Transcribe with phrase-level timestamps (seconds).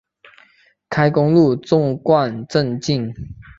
[0.89, 3.13] 开公路纵贯镇境。